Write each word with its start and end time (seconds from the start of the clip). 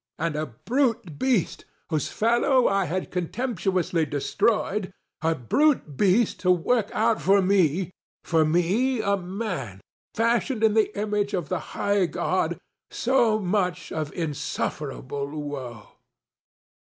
And 0.17 0.33
_a 0.33 0.51
brute 0.65 1.19
beast 1.19 1.65
_ŌĆöwhose 1.91 2.11
fellow 2.11 2.67
I 2.67 2.85
had 2.85 3.11
contemptuously 3.11 4.07
destroyedŌĆö_a 4.07 5.47
brute 5.47 5.95
beast_ 5.95 6.37
to 6.37 6.49
work 6.49 6.89
out 6.91 7.21
for 7.21 7.39
_me_ŌĆöfor 7.39 8.49
me 8.49 8.99
a 9.03 9.15
man, 9.17 9.79
fashioned 10.15 10.63
in 10.63 10.73
the 10.73 10.89
image 10.99 11.35
of 11.35 11.49
the 11.49 11.59
High 11.77 12.07
GodŌĆöso 12.07 13.43
much 13.43 13.91
of 13.91 14.11
insufferable 14.13 15.27
woe! 15.27 15.89